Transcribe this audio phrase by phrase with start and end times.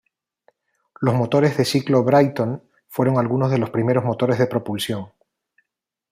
[0.99, 5.11] Los motores de ciclo Brayton fueron algunos de los primeros motores de propulsión.